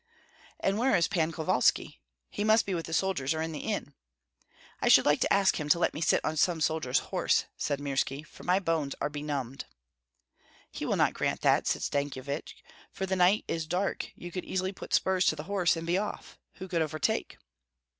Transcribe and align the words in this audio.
"And 0.59 0.79
where 0.79 0.95
is 0.95 1.07
Pan 1.07 1.31
Kovalski?" 1.31 2.01
"He 2.31 2.43
must 2.43 2.65
be 2.65 2.73
with 2.73 2.87
the 2.87 2.91
soldiers 2.93 3.35
or 3.35 3.41
in 3.43 3.51
the 3.51 3.59
inn." 3.69 3.93
"I 4.81 4.87
should 4.87 5.05
like 5.05 5.19
to 5.21 5.31
ask 5.31 5.59
him 5.59 5.69
to 5.69 5.77
let 5.77 5.93
me 5.93 6.01
sit 6.01 6.25
on 6.25 6.37
some 6.37 6.59
soldier's 6.59 6.97
horse," 7.13 7.45
said 7.55 7.77
Mirski, 7.79 8.25
"for 8.25 8.43
my 8.43 8.57
bones 8.57 8.95
are 8.99 9.11
benumbed." 9.11 9.65
"He 10.71 10.87
will 10.87 10.95
not 10.95 11.13
grant 11.13 11.41
that," 11.41 11.67
said 11.67 11.83
Stankyevich; 11.83 12.63
"for 12.91 13.05
the 13.05 13.15
night 13.15 13.45
is 13.47 13.67
dark, 13.67 14.09
you 14.15 14.31
could 14.31 14.43
easily 14.43 14.71
put 14.71 14.95
spurs 14.95 15.23
to 15.27 15.35
the 15.35 15.43
horse, 15.43 15.75
and 15.77 15.85
be 15.85 15.99
off. 15.99 16.39
Who 16.53 16.67
could 16.67 16.81
overtake?" 16.81 17.37